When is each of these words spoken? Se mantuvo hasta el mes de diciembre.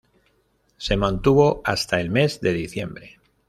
Se 0.77 0.97
mantuvo 0.97 1.61
hasta 1.63 2.01
el 2.01 2.09
mes 2.09 2.41
de 2.41 2.53
diciembre. 2.53 3.19